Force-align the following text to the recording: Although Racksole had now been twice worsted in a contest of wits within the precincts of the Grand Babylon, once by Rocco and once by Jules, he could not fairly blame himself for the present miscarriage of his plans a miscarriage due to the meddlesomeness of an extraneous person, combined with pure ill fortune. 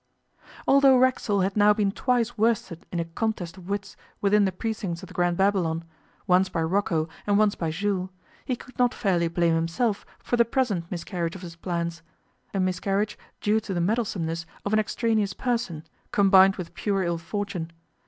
Although 0.67 0.97
Racksole 0.97 1.41
had 1.41 1.55
now 1.55 1.73
been 1.75 1.91
twice 1.91 2.35
worsted 2.35 2.87
in 2.91 2.99
a 2.99 3.05
contest 3.05 3.55
of 3.57 3.69
wits 3.69 3.95
within 4.19 4.45
the 4.45 4.51
precincts 4.51 5.03
of 5.03 5.07
the 5.09 5.13
Grand 5.13 5.37
Babylon, 5.37 5.83
once 6.25 6.49
by 6.49 6.63
Rocco 6.63 7.07
and 7.27 7.37
once 7.37 7.53
by 7.53 7.69
Jules, 7.69 8.09
he 8.43 8.55
could 8.55 8.79
not 8.79 8.95
fairly 8.95 9.27
blame 9.27 9.53
himself 9.53 10.03
for 10.17 10.37
the 10.37 10.43
present 10.43 10.89
miscarriage 10.89 11.35
of 11.35 11.43
his 11.43 11.55
plans 11.55 12.01
a 12.51 12.59
miscarriage 12.59 13.15
due 13.41 13.59
to 13.59 13.75
the 13.75 13.79
meddlesomeness 13.79 14.47
of 14.65 14.73
an 14.73 14.79
extraneous 14.79 15.33
person, 15.33 15.83
combined 16.11 16.55
with 16.55 16.73
pure 16.73 17.03
ill 17.03 17.19
fortune. 17.19 17.71